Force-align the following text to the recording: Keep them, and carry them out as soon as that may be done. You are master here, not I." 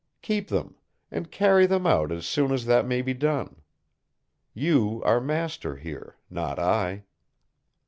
Keep 0.23 0.47
them, 0.47 0.77
and 1.11 1.29
carry 1.29 1.67
them 1.67 1.85
out 1.85 2.11
as 2.11 2.25
soon 2.25 2.51
as 2.51 2.65
that 2.65 2.87
may 2.87 3.03
be 3.03 3.13
done. 3.13 3.61
You 4.51 5.03
are 5.05 5.21
master 5.21 5.75
here, 5.75 6.17
not 6.27 6.57
I." 6.57 7.03